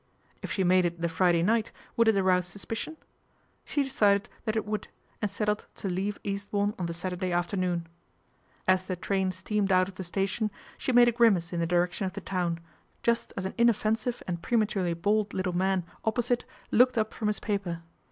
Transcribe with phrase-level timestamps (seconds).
[0.41, 2.95] If she made it the Friday night, would it arouse sus picion?
[3.63, 4.87] She decided that it would,
[5.21, 7.85] and settled to leave Eastbourne on the Saturday afternoon.
[8.67, 12.07] As the train steamed out of the station she made a grimace in the direction
[12.07, 12.59] of the town,
[13.03, 17.39] just as an inoffensive and prematurely bald little man oppo site looked up from his
[17.39, 17.83] paper.